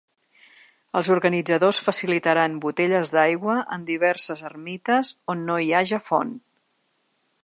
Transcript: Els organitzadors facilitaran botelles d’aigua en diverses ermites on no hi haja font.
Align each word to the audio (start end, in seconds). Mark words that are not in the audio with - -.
Els 0.99 1.09
organitzadors 1.15 1.81
facilitaran 1.89 2.55
botelles 2.63 3.13
d’aigua 3.17 3.57
en 3.77 3.83
diverses 3.93 4.43
ermites 4.51 5.13
on 5.35 5.45
no 5.51 5.63
hi 5.67 5.73
haja 5.83 6.01
font. 6.07 6.33